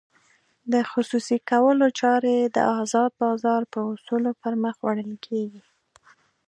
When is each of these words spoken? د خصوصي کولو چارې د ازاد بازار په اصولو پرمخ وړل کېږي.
د 0.71 0.73
خصوصي 0.91 1.37
کولو 1.49 1.87
چارې 1.99 2.35
د 2.55 2.57
ازاد 2.81 3.11
بازار 3.23 3.61
په 3.73 3.79
اصولو 3.93 4.31
پرمخ 4.41 4.75
وړل 4.85 5.13
کېږي. 5.25 5.61